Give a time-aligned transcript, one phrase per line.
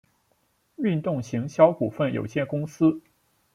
[0.77, 3.01] 运动行销股份有限公司